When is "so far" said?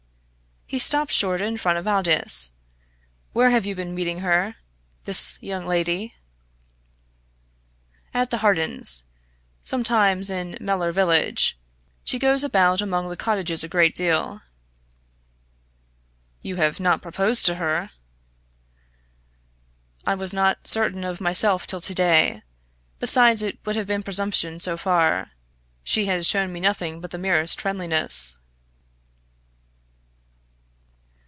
24.61-25.31